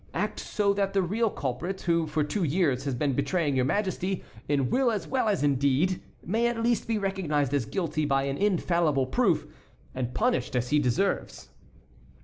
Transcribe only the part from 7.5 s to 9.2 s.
as guilty by an infallible